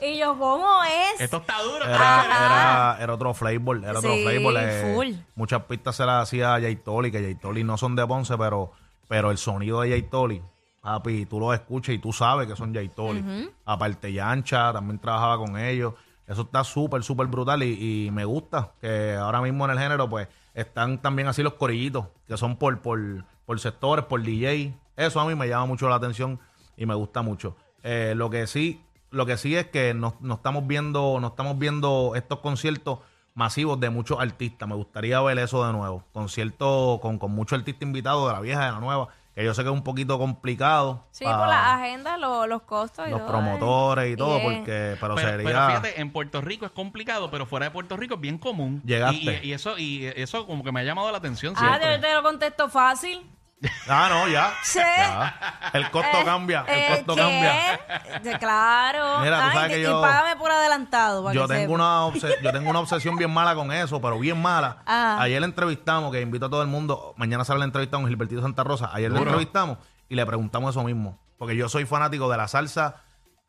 Y 0.00 0.18
yo, 0.18 0.36
¿cómo 0.36 0.82
es? 0.82 1.20
Esto 1.20 1.36
está 1.36 1.62
duro. 1.62 1.84
Era, 1.84 2.20
Ajá. 2.20 2.94
era, 2.96 3.04
era 3.04 3.14
otro 3.14 3.34
flavor, 3.34 3.84
era 3.84 3.98
otro 4.00 4.12
Sí, 4.12 4.22
flavor. 4.24 4.54
eh, 4.58 4.92
full. 4.96 5.08
Muchas 5.36 5.62
pistas 5.64 5.94
se 5.94 6.04
las 6.04 6.24
hacía 6.24 6.48
Jay 6.60 6.74
Tolly, 6.74 7.12
que 7.12 7.20
Jay 7.22 7.34
Tolly 7.36 7.62
no 7.62 7.76
son 7.78 7.94
de 7.94 8.04
Ponce, 8.04 8.36
pero, 8.36 8.72
pero 9.06 9.30
el 9.30 9.38
sonido 9.38 9.82
de 9.82 9.90
Jay 9.90 10.02
Tolly, 10.02 10.42
papi, 10.80 11.26
tú 11.26 11.40
lo 11.40 11.52
escuchas 11.52 11.94
y 11.94 11.98
tú 11.98 12.12
sabes 12.12 12.46
que 12.46 12.56
son 12.56 12.74
Jay 12.74 12.88
Tolly. 12.88 13.50
Aparte, 13.64 14.12
Yancha 14.12 14.72
también 14.72 14.98
trabajaba 14.98 15.38
con 15.38 15.58
ellos. 15.58 15.94
Eso 16.26 16.42
está 16.42 16.62
súper, 16.62 17.02
súper 17.02 17.26
brutal 17.26 17.62
y, 17.62 18.06
y 18.06 18.10
me 18.10 18.24
gusta 18.24 18.72
que 18.80 19.14
ahora 19.14 19.40
mismo 19.40 19.64
en 19.64 19.70
el 19.70 19.78
género, 19.78 20.08
pues, 20.10 20.28
están 20.54 21.00
también 21.00 21.28
así 21.28 21.42
los 21.42 21.54
corillitos, 21.54 22.06
que 22.26 22.36
son 22.36 22.56
por, 22.56 22.80
por, 22.80 23.24
por 23.46 23.60
sectores, 23.60 24.04
por 24.04 24.22
DJ. 24.22 24.74
Eso 24.96 25.20
a 25.20 25.26
mí 25.26 25.34
me 25.34 25.48
llama 25.48 25.66
mucho 25.66 25.88
la 25.88 25.94
atención 25.94 26.40
y 26.76 26.84
me 26.84 26.94
gusta 26.94 27.22
mucho. 27.22 27.56
Eh, 27.82 28.14
lo 28.16 28.28
que 28.28 28.46
sí, 28.46 28.82
lo 29.10 29.24
que 29.24 29.36
sí 29.36 29.54
es 29.54 29.66
que 29.68 29.94
no, 29.94 30.16
no 30.20 30.34
estamos 30.34 30.66
viendo, 30.66 31.18
no 31.20 31.28
estamos 31.28 31.58
viendo 31.58 32.12
estos 32.16 32.40
conciertos 32.40 32.98
masivos 33.34 33.78
de 33.78 33.88
muchos 33.88 34.18
artistas. 34.18 34.68
Me 34.68 34.74
gustaría 34.74 35.20
ver 35.22 35.38
eso 35.38 35.64
de 35.64 35.72
nuevo. 35.72 36.02
Conciertos 36.12 37.00
con, 37.00 37.18
con 37.18 37.30
muchos 37.30 37.58
artistas 37.58 37.82
invitados 37.82 38.26
de 38.26 38.32
la 38.34 38.40
vieja 38.40 38.62
y 38.62 38.66
de 38.66 38.72
la 38.72 38.80
nueva, 38.80 39.08
que 39.38 39.44
yo 39.44 39.54
sé 39.54 39.62
que 39.62 39.68
es 39.68 39.72
un 39.74 39.82
poquito 39.84 40.18
complicado. 40.18 41.04
Sí, 41.10 41.24
por 41.24 41.32
las 41.48 41.66
agendas, 41.78 42.18
lo- 42.18 42.46
los 42.46 42.62
costos 42.62 43.06
y 43.06 43.10
los 43.10 43.20
todo, 43.20 43.28
promotores 43.28 44.12
y 44.12 44.16
todo, 44.16 44.38
es- 44.38 44.42
porque, 44.44 44.96
pero, 45.00 45.14
Pero, 45.14 45.28
sería. 45.28 45.46
pero 45.46 45.66
fíjate, 45.66 46.00
en 46.00 46.10
Puerto 46.12 46.40
Rico 46.40 46.66
es 46.66 46.72
complicado, 46.72 47.30
pero 47.30 47.46
fuera 47.46 47.66
de 47.66 47.70
Puerto 47.70 47.96
Rico 47.96 48.14
es 48.14 48.20
bien 48.20 48.38
común. 48.38 48.82
Llegaste. 48.84 49.16
Y, 49.16 49.28
y- 49.28 49.48
y 49.48 49.52
eso, 49.52 49.78
y 49.78 50.06
eso 50.16 50.46
como 50.46 50.64
que 50.64 50.72
me 50.72 50.80
ha 50.80 50.84
llamado 50.84 51.10
la 51.12 51.18
atención 51.18 51.54
Ah, 51.56 51.60
siempre. 51.60 51.94
yo 51.96 52.00
te 52.00 52.14
lo 52.14 52.22
contesto 52.22 52.68
fácil. 52.68 53.24
Ah, 53.88 54.06
no, 54.08 54.28
ya. 54.28 54.52
Sí. 54.62 54.78
ya. 54.78 55.70
El 55.72 55.90
costo 55.90 56.18
Eh, 56.20 56.24
cambia, 56.24 56.64
el 56.68 56.78
eh, 56.78 56.86
costo 56.96 57.14
¿qué? 57.16 57.20
cambia. 57.20 58.20
De- 58.22 58.38
claro. 58.38 59.18
Mira, 59.20 59.36
tú 59.40 59.46
Ay, 59.48 59.52
sabes 59.56 59.72
que 59.72 59.80
y- 59.80 59.82
yo- 59.82 59.98
Y 59.98 60.02
págame 60.02 60.36
por 60.36 60.50
adelantado. 60.52 61.22
para 61.24 61.34
Yo 61.34 61.48
que 61.48 61.54
tengo, 61.54 61.62
sepa. 61.62 61.74
una 61.74 62.06
obse- 62.06 62.42
yo 62.42 62.52
tengo 62.52 62.70
una 62.70 62.78
obsesión 62.80 63.16
bien 63.16 63.32
mala 63.32 63.54
con 63.56 63.72
eso, 63.72 64.00
pero 64.00 64.18
bien 64.18 64.40
mala. 64.40 64.78
Ajá. 64.86 65.20
Ayer 65.22 65.40
le 65.40 65.46
entrevistamos, 65.46 66.12
que 66.12 66.20
invito 66.20 66.46
a 66.46 66.50
todo 66.50 66.62
el 66.62 66.68
mundo. 66.68 67.14
Mañana 67.16 67.44
sale 67.44 67.58
la 67.58 67.64
entrevista 67.64 67.96
con 67.96 68.06
Gilbertito 68.06 68.42
Santa 68.42 68.62
Rosa. 68.62 68.90
Ayer 68.92 69.10
le 69.10 69.18
Duro. 69.18 69.30
entrevistamos 69.30 69.78
y 70.08 70.14
le 70.14 70.24
preguntamos 70.24 70.70
eso 70.76 70.84
mismo. 70.84 71.18
Porque 71.38 71.56
yo 71.56 71.68
soy 71.68 71.84
fanático 71.84 72.30
de 72.30 72.36
la 72.36 72.46
salsa, 72.48 73.02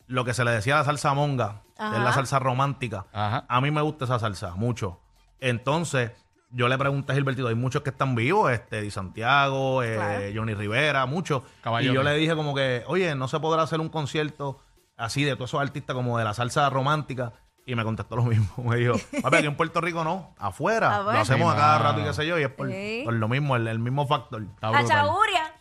lo 0.07 0.25
que 0.25 0.33
se 0.33 0.43
le 0.43 0.51
decía 0.51 0.75
la 0.75 0.83
salsa 0.85 1.13
monga, 1.13 1.61
que 1.77 1.85
es 1.97 2.01
la 2.03 2.13
salsa 2.13 2.39
romántica. 2.39 3.05
Ajá. 3.13 3.45
A 3.47 3.61
mí 3.61 3.69
me 3.69 3.81
gusta 3.81 4.05
esa 4.05 4.17
salsa, 4.17 4.55
mucho. 4.55 4.99
Entonces, 5.39 6.11
yo 6.51 6.67
le 6.67 6.77
pregunté 6.77 7.11
a 7.11 7.15
Gilbertito, 7.15 7.47
hay 7.47 7.55
muchos 7.55 7.81
que 7.83 7.89
están 7.91 8.15
vivos, 8.15 8.51
este, 8.51 8.81
Di 8.81 8.91
Santiago, 8.91 9.83
eh, 9.83 9.95
Claro. 9.95 10.25
Johnny 10.35 10.53
Rivera, 10.53 11.05
muchos. 11.05 11.43
Y 11.81 11.85
yo 11.85 12.03
le 12.03 12.13
dije 12.15 12.35
como 12.35 12.55
que, 12.55 12.83
oye, 12.87 13.13
no 13.15 13.27
se 13.27 13.39
podrá 13.39 13.63
hacer 13.63 13.79
un 13.79 13.89
concierto 13.89 14.59
así 14.97 15.23
de 15.23 15.35
todos 15.35 15.49
esos 15.51 15.61
artistas 15.61 15.95
como 15.95 16.17
de 16.17 16.23
la 16.23 16.33
salsa 16.33 16.69
romántica. 16.69 17.33
Y 17.65 17.75
me 17.75 17.83
contestó 17.83 18.15
lo 18.15 18.23
mismo. 18.23 18.47
Me 18.63 18.77
dijo, 18.77 18.95
papi, 19.21 19.37
aquí 19.37 19.45
en 19.47 19.55
Puerto 19.55 19.79
Rico 19.79 20.03
no, 20.03 20.33
afuera. 20.39 20.95
Ah, 20.95 21.01
bueno. 21.03 21.11
Lo 21.13 21.19
hacemos 21.19 21.51
a 21.51 21.55
Sí, 21.55 21.59
cada 21.61 21.73
mano. 21.77 21.89
rato 21.89 22.01
y 22.01 22.03
qué 22.05 22.13
sé 22.13 22.25
yo, 22.25 22.39
y 22.39 22.43
es 22.43 22.49
por, 22.49 22.67
Sí. 22.71 23.01
por 23.05 23.13
lo 23.13 23.27
mismo, 23.27 23.55
el, 23.55 23.67
el 23.67 23.77
mismo 23.77 24.07
factor. 24.07 24.43
La 24.61 24.83
chaburia. 24.85 25.53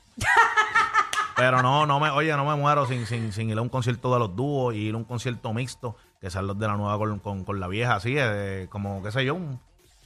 Pero 1.37 1.63
no, 1.63 1.87
no 1.87 2.01
me, 2.01 2.11
oye, 2.11 2.35
no 2.37 2.45
me 2.45 2.57
muero 2.57 2.85
sin, 2.87 3.07
sin, 3.07 3.31
sin 3.33 3.49
ir 3.51 3.59
a 3.59 3.63
un 3.63 3.69
concierto 3.69 4.13
de 4.13 4.19
los 4.19 4.35
dúos 4.35 4.75
y 4.75 4.79
ir 4.89 4.95
a 4.95 4.97
un 4.97 5.05
concierto 5.05 5.53
mixto, 5.53 5.97
que 6.21 6.31
sean 6.31 6.49
los 6.49 6.59
de 6.59 6.67
la 6.67 6.77
nueva 6.77 6.99
con, 6.99 7.21
con, 7.21 7.45
con 7.45 7.61
la 7.61 7.69
vieja, 7.69 7.95
así, 7.95 8.15
eh, 8.17 8.67
como, 8.71 9.03
qué 9.05 9.13
sé 9.13 9.25
yo, 9.25 9.37
un 9.37 9.61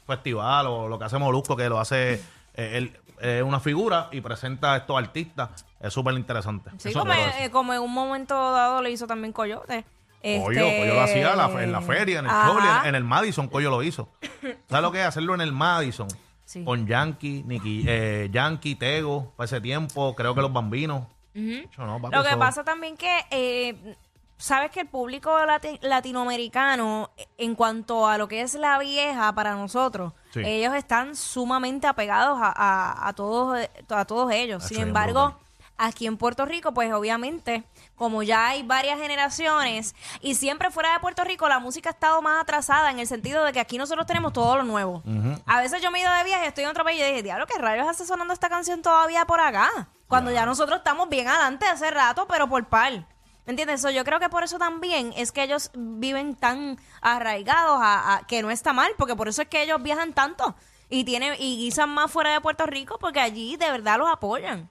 festival 0.07 0.67
o 0.67 0.89
lo 0.89 0.99
que 0.99 1.05
hace 1.05 1.19
Molusco, 1.19 1.57
que 1.57 1.69
lo 1.69 1.79
hace 1.79 2.15
eh, 2.15 2.21
él, 2.55 2.97
eh, 3.21 3.43
una 3.43 3.61
figura 3.61 4.09
y 4.13 4.21
presenta 4.21 4.75
a 4.75 4.77
estos 4.79 4.99
artistas. 4.99 5.65
Es 5.81 5.93
súper 5.93 6.15
interesante. 6.15 6.71
Sí, 6.79 6.93
como, 6.93 7.13
eh, 7.13 7.51
como 7.51 7.73
en 7.75 7.81
un 7.81 7.93
momento 7.93 8.35
dado 8.53 8.83
lo 8.83 8.89
hizo 8.89 9.07
también 9.07 9.33
Coyote. 9.33 9.85
Coyo, 10.23 10.51
Este- 10.63 10.79
Coyo 10.81 10.95
lo 10.95 11.01
hacía 11.01 11.35
la 11.35 11.63
en 11.65 11.73
la 11.73 11.83
feria, 11.83 12.21
en 12.21 12.27
el 12.27 12.31
show, 12.31 12.57
en, 12.59 12.89
en 12.91 12.95
el 12.95 13.03
Madison, 13.05 13.49
Coyo 13.49 13.71
lo 13.71 13.83
hizo. 13.83 14.09
¿Sabes 14.69 14.83
lo 14.83 14.93
que 14.93 15.01
es? 15.01 15.07
Hacerlo 15.07 15.35
en 15.35 15.41
el 15.41 15.53
Madison. 15.53 16.07
Sí. 16.45 16.65
Con 16.65 16.87
Yankee, 16.87 17.43
Nicky, 17.47 17.85
eh, 17.89 18.29
Yankee, 18.31 18.75
Tego, 18.77 19.33
para 19.37 19.47
ese 19.47 19.61
tiempo, 19.61 20.15
creo 20.15 20.35
que 20.35 20.43
los 20.43 20.53
bambinos. 20.53 21.07
Yo 21.35 21.87
no, 21.87 21.99
papi, 22.01 22.15
Lo 22.15 22.23
que 22.25 22.37
pasa 22.37 22.63
también 22.63 22.97
que, 22.97 23.11
eh, 23.31 23.97
sabes 24.43 24.71
que 24.71 24.81
el 24.81 24.89
público 24.89 25.31
lati- 25.47 25.79
latinoamericano, 25.83 27.11
eh, 27.17 27.27
en 27.39 27.55
cuanto 27.55 28.07
a 28.09 28.19
lo 28.19 28.29
que 28.29 28.41
es 28.43 28.55
la 28.55 28.79
vieja 28.79 29.33
para 29.35 29.55
nosotros, 29.55 30.13
Sí. 30.33 30.41
ellos 30.45 30.75
están 30.75 31.15
sumamente 31.17 31.87
apegados 31.87 32.39
a, 32.41 32.53
a- 32.55 33.09
a 33.09 33.13
todos, 33.13 33.59
eh, 33.59 33.71
a 33.91 34.05
todos 34.05 34.33
ellos. 34.33 34.65
Sin 34.65 34.81
embargo, 34.81 35.39
aquí 35.77 36.07
en 36.07 36.17
Puerto 36.17 36.45
Rico, 36.47 36.73
pues 36.73 36.93
obviamente, 36.93 37.65
como 37.97 38.23
ya 38.23 38.49
hay 38.49 38.63
varias 38.63 38.99
generaciones, 38.99 39.95
y 40.21 40.35
siempre 40.35 40.71
fuera 40.71 40.93
de 40.93 41.01
Puerto 41.01 41.23
Rico 41.25 41.49
la 41.49 41.59
música 41.59 41.91
ha 41.91 41.93
estado 41.93 42.21
más 42.23 42.41
atrasada 42.43 42.91
en 42.91 42.99
el 42.99 43.07
sentido 43.07 43.45
de 43.45 43.53
que 43.53 43.61
aquí 43.61 43.79
nosotros 43.79 44.07
tenemos 44.07 44.33
todo 44.33 44.57
lo 44.57 44.65
nuevo. 44.65 45.03
A 45.47 45.61
veces 45.61 45.81
yo 45.83 45.91
me 45.91 45.99
he 45.99 46.03
ido 46.03 46.13
de 46.13 46.25
viaje, 46.25 46.47
estoy 46.47 46.65
en 46.65 46.71
otro 46.71 46.85
país 46.85 47.01
y 47.01 47.05
dije, 47.05 47.23
diablo, 47.23 47.47
¿qué 47.47 47.59
rayos 47.59 47.87
hace 47.89 48.05
sonando 48.07 48.33
esta 48.35 48.49
canción 48.49 48.83
todavía 48.83 49.25
por 49.25 49.41
acá? 49.41 49.89
Cuando 50.09 50.31
ya 50.31 50.45
nosotros 50.47 50.79
estamos 50.79 51.09
bien 51.09 51.29
adelante 51.29 51.65
hace 51.67 51.91
rato, 51.91 52.27
pero 52.29 52.49
por 52.49 52.65
par. 52.67 53.07
¿Me 53.47 53.51
entiendes? 53.53 53.81
So, 53.83 53.91
yo 53.91 54.05
creo 54.05 54.21
que 54.21 54.29
por 54.29 54.45
eso 54.45 54.59
también 54.59 55.13
es 55.17 55.33
que 55.33 55.43
ellos 55.43 55.71
viven 55.75 56.37
tan 56.37 56.79
arraigados 57.01 57.79
a, 57.83 58.15
a- 58.17 58.27
que 58.27 58.43
no 58.43 58.51
está 58.51 58.73
mal, 58.73 58.93
porque 58.99 59.17
por 59.17 59.29
eso 59.29 59.43
es 59.43 59.49
que 59.49 59.63
ellos 59.63 59.83
viajan 59.83 60.13
tanto 60.13 60.55
y 60.89 61.05
tienen 61.05 61.35
y 61.39 61.57
guisan 61.57 61.91
más 61.91 62.11
fuera 62.11 62.31
de 62.33 62.41
Puerto 62.41 62.67
Rico 62.67 62.99
porque 63.01 63.19
allí 63.21 63.57
de 63.57 63.71
verdad 63.71 63.99
los 63.99 64.09
apoyan. 64.11 64.69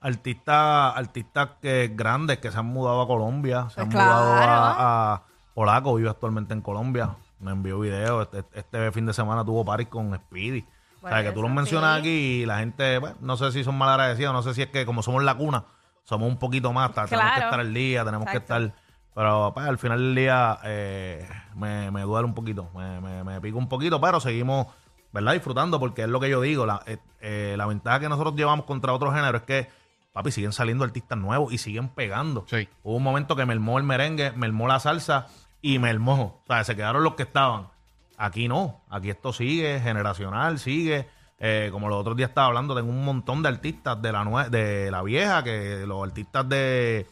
artistas 0.00 0.96
artistas 0.96 1.50
que 1.62 1.90
grandes 1.94 2.38
que 2.38 2.50
se 2.50 2.58
han 2.58 2.66
mudado 2.66 3.00
a 3.02 3.06
Colombia, 3.06 3.68
se 3.70 3.76
Pues 3.76 3.86
han 3.86 3.90
claro. 3.90 4.08
mudado 4.10 4.32
a, 4.42 5.14
a 5.14 5.22
Polaco, 5.54 5.94
vive 5.94 6.10
actualmente 6.10 6.52
en 6.54 6.60
Colombia. 6.60 7.16
Me 7.40 7.50
envió 7.52 7.78
videos. 7.80 8.28
Este, 8.32 8.44
este 8.58 8.92
fin 8.92 9.06
de 9.06 9.12
semana 9.12 9.44
tuvo 9.44 9.64
Paris 9.64 9.88
con 9.88 10.14
Speedy. 10.14 10.64
o 11.02 11.08
sea, 11.08 11.22
que 11.22 11.32
tú 11.32 11.42
los 11.42 11.50
mencionas 11.50 11.94
sí. 11.94 12.00
aquí 12.00 12.10
y 12.42 12.46
la 12.46 12.58
gente, 12.58 12.98
bueno, 12.98 13.16
no 13.20 13.36
sé 13.36 13.52
si 13.52 13.64
son 13.64 13.76
mal 13.76 13.88
agradecidos, 13.90 14.32
no 14.32 14.42
sé 14.42 14.54
si 14.54 14.62
es 14.62 14.68
que 14.68 14.84
como 14.86 15.02
somos 15.02 15.22
la 15.22 15.34
cuna, 15.36 15.64
somos 16.04 16.28
un 16.28 16.38
poquito 16.38 16.72
más, 16.72 16.92
tenemos 16.92 17.32
que 17.32 17.40
estar 17.40 17.60
al 17.60 17.74
día, 17.74 18.04
tenemos 18.04 18.30
que 18.30 18.36
estar... 18.38 18.72
Pero 19.14 19.52
pues, 19.54 19.66
al 19.66 19.78
final 19.78 19.98
del 19.98 20.14
día 20.16 20.58
eh, 20.64 21.28
me, 21.54 21.90
me 21.92 22.02
duele 22.02 22.26
un 22.26 22.34
poquito, 22.34 22.68
me, 22.74 23.00
me, 23.00 23.22
me 23.22 23.40
pica 23.40 23.56
un 23.56 23.68
poquito, 23.68 24.00
pero 24.00 24.18
seguimos, 24.18 24.66
¿verdad? 25.12 25.34
Disfrutando 25.34 25.78
porque 25.78 26.02
es 26.02 26.08
lo 26.08 26.18
que 26.18 26.28
yo 26.28 26.40
digo, 26.40 26.66
la, 26.66 26.82
eh, 26.86 26.98
eh, 27.20 27.54
la 27.56 27.66
ventaja 27.66 28.00
que 28.00 28.08
nosotros 28.08 28.34
llevamos 28.34 28.66
contra 28.66 28.92
otros 28.92 29.14
géneros 29.14 29.42
es 29.42 29.46
que, 29.46 29.70
papi, 30.12 30.32
siguen 30.32 30.52
saliendo 30.52 30.82
artistas 30.82 31.16
nuevos 31.16 31.52
y 31.52 31.58
siguen 31.58 31.90
pegando. 31.90 32.44
Sí. 32.48 32.68
Hubo 32.82 32.96
un 32.96 33.04
momento 33.04 33.36
que 33.36 33.46
mermó 33.46 33.78
el 33.78 33.84
merengue, 33.84 34.32
mermó 34.32 34.66
la 34.66 34.80
salsa 34.80 35.28
y 35.62 35.78
mermó. 35.78 36.40
O 36.42 36.46
sea, 36.48 36.64
se 36.64 36.74
quedaron 36.74 37.04
los 37.04 37.14
que 37.14 37.22
estaban. 37.22 37.68
Aquí 38.18 38.48
no. 38.48 38.80
Aquí 38.90 39.10
esto 39.10 39.32
sigue, 39.32 39.78
generacional, 39.80 40.58
sigue. 40.58 41.08
Eh, 41.38 41.68
como 41.72 41.88
los 41.88 41.98
otros 42.00 42.16
días 42.16 42.30
estaba 42.30 42.46
hablando, 42.46 42.74
tengo 42.76 42.90
un 42.90 43.04
montón 43.04 43.42
de 43.42 43.48
artistas 43.48 44.00
de 44.00 44.12
la 44.12 44.24
nue- 44.24 44.48
de 44.48 44.90
la 44.90 45.02
vieja, 45.02 45.42
que 45.42 45.84
los 45.86 46.02
artistas 46.02 46.48
de. 46.48 47.06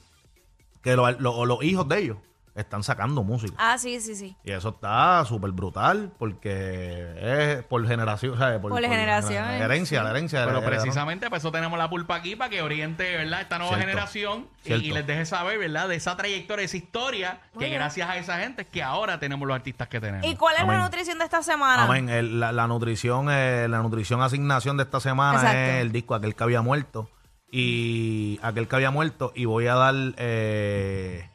que 0.83 0.97
los, 0.97 1.21
los- 1.21 1.47
los 1.47 1.63
hijos 1.65 1.89
de 1.89 1.99
ellos 1.99 2.19
están 2.55 2.83
sacando 2.83 3.23
música. 3.23 3.55
Ah, 3.57 3.79
sí, 3.79 4.01
sí, 4.01 4.15
sí. 4.15 4.37
Y 4.45 4.51
eso 4.51 4.69
está 4.71 5.25
súper 5.25 5.53
brutal 5.53 6.13
porque 6.19 7.57
es 7.59 7.65
por 7.65 7.87
generación, 7.87 8.37
¿sabes? 8.37 8.61
Por 8.61 8.79
generaciones, 8.79 9.59
La 9.59 9.65
herencia, 9.65 10.03
la 10.03 10.11
herencia. 10.11 10.45
Pero 10.45 10.61
la- 10.61 10.67
precisamente 10.67 11.27
para 11.31 11.39
eso 11.39 11.51
tenemos 11.51 11.79
la 11.79 11.89
pulpa 11.89 12.17
aquí, 12.17 12.37
para 12.37 12.51
que 12.51 12.61
oriente, 12.61 13.17
¿verdad? 13.17 13.41
Esta 13.41 13.59
nueva 13.59 13.75
Cierto, 13.77 13.89
generación 13.89 14.49
y, 14.63 14.67
cierto. 14.67 14.85
y 14.85 14.91
les 14.91 15.07
deje 15.07 15.25
saber, 15.25 15.59
¿verdad? 15.59 15.89
De 15.89 15.95
esa 15.97 16.15
trayectoria, 16.17 16.65
esa 16.67 16.77
historia, 16.77 17.41
que 17.59 17.71
gracias 17.71 18.09
a 18.11 18.17
esa 18.19 18.39
gente 18.39 18.63
es 18.63 18.69
que 18.69 18.83
ahora 18.83 19.19
tenemos 19.19 19.49
los 19.49 19.55
artistas 19.55 19.89
que 19.89 20.01
tenemos. 20.01 20.27
¿Y 20.27 20.37
cuál 20.37 20.57
es 20.57 20.61
Amén. 20.63 20.77
la 20.77 20.85
nutrición 20.85 21.19
de 21.19 21.25
esta 21.25 21.43
semana? 21.43 21.85
Amén. 21.85 22.09
El- 22.11 22.39
la, 22.39 22.53
la 22.53 22.67
nutrición, 22.67 23.29
eh, 23.31 23.67
la 23.71 23.79
nutrición 23.79 24.21
asignación 24.21 24.77
de 24.77 24.83
esta 24.83 25.01
semana 25.01 25.39
Exacto. 25.39 25.59
es 25.59 25.81
el 25.81 25.91
disco 25.93 26.15
aquel 26.15 26.35
que 26.35 26.45
había 26.45 26.61
muerto 26.61 27.09
y 27.51 28.39
aquel 28.43 28.69
que 28.69 28.77
había 28.77 28.91
muerto 28.91 29.33
y 29.35 29.45
voy 29.45 29.67
a 29.67 29.75
dar, 29.75 29.95
eh, 30.17 31.29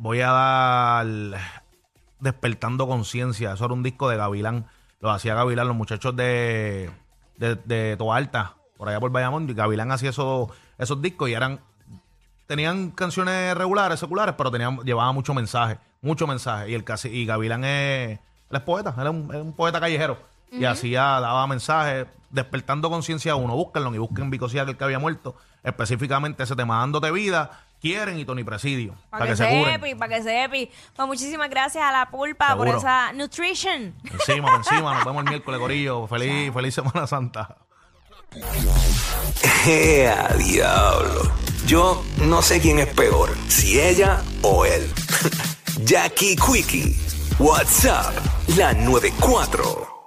voy 0.00 0.22
a 0.22 0.30
dar 0.30 1.06
Despertando 2.20 2.88
Conciencia. 2.88 3.52
Eso 3.52 3.66
era 3.66 3.74
un 3.74 3.82
disco 3.82 4.08
de 4.08 4.16
Gavilán. 4.16 4.66
Lo 5.00 5.10
hacía 5.10 5.34
Gavilán, 5.34 5.68
los 5.68 5.76
muchachos 5.76 6.16
de, 6.16 6.90
de, 7.36 7.54
de 7.56 7.96
Toa 7.96 8.16
Alta, 8.16 8.56
por 8.76 8.88
allá 8.88 8.98
por 8.98 9.10
Bayamón. 9.10 9.48
Y 9.48 9.54
Gavilán 9.54 9.92
hacía 9.92 10.10
esos, 10.10 10.48
esos 10.78 11.00
discos 11.00 11.28
y 11.28 11.34
eran 11.34 11.60
tenían 12.46 12.90
canciones 12.90 13.56
regulares, 13.56 14.00
seculares, 14.00 14.34
pero 14.36 14.50
tenían, 14.50 14.78
llevaba 14.78 15.12
mucho 15.12 15.34
mensaje, 15.34 15.78
mucho 16.02 16.26
mensaje. 16.26 16.70
Y 16.70 16.74
el 16.74 16.82
casi, 16.82 17.08
y 17.08 17.24
Gavilán 17.24 17.62
es, 17.62 18.18
él 18.18 18.56
es 18.56 18.60
poeta, 18.62 18.92
él 18.98 19.06
es 19.06 19.10
un, 19.10 19.34
es 19.34 19.40
un 19.40 19.52
poeta 19.52 19.78
callejero. 19.78 20.18
Y 20.50 20.64
hacía, 20.64 21.02
daba 21.20 21.46
mensajes, 21.46 22.08
despertando 22.30 22.90
conciencia 22.90 23.32
a 23.32 23.36
uno. 23.36 23.54
Búsquenlo 23.54 23.94
y 23.94 23.98
busquen 23.98 24.30
Vicosía 24.30 24.64
que 24.64 24.72
el 24.72 24.76
que 24.76 24.82
había 24.82 24.98
muerto. 24.98 25.36
Específicamente 25.62 26.42
ese 26.42 26.56
tema, 26.56 26.78
dándote 26.78 27.12
vida, 27.12 27.52
quieren 27.80 28.18
y 28.18 28.24
Tony 28.24 28.44
Presidio. 28.44 28.94
Para 29.10 29.26
que, 29.26 29.36
se 29.36 29.44
se 29.44 29.50
curen. 29.50 29.74
epi, 29.74 29.94
para 29.94 30.16
que 30.16 30.22
se 30.22 30.44
epi. 30.44 30.70
Pues 30.94 31.08
muchísimas 31.08 31.50
gracias 31.50 31.82
a 31.82 31.92
la 31.92 32.10
pulpa 32.10 32.56
por 32.56 32.68
esa 32.68 33.12
nutrition. 33.12 33.94
Encima, 34.04 34.48
por 34.48 34.56
encima, 34.56 34.94
nos 34.94 35.04
vemos 35.04 35.24
el 35.24 35.30
miércoles, 35.30 35.60
Corillo. 35.60 36.06
Feliz, 36.10 36.52
feliz 36.52 36.74
Semana 36.74 37.06
Santa. 37.06 37.56
¡Ea, 39.66 40.28
diablo! 40.38 41.32
Yo 41.66 42.02
no 42.18 42.42
sé 42.42 42.60
quién 42.60 42.78
es 42.78 42.86
peor, 42.86 43.36
si 43.48 43.80
ella 43.80 44.22
o 44.42 44.64
él. 44.64 44.92
Jackie 45.84 46.36
Quickie, 46.36 46.96
WhatsApp, 47.38 48.14
la 48.56 48.72
94. 48.72 49.99